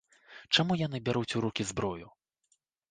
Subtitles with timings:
[0.55, 2.07] Чаму яны бяруць у рукі зброю?